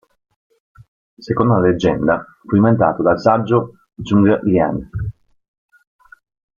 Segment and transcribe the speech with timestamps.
[1.19, 4.89] Secondo la leggenda, fu inventato dal saggio Zhuge Liang.